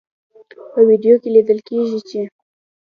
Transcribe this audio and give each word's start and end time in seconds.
په 0.71 0.79
ویډیو 0.87 1.15
کې 1.21 1.29
لیدل 1.35 1.59
کیږي 1.67 1.99
چې 2.09 2.21